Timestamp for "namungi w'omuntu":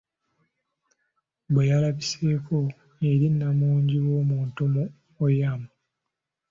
3.39-4.61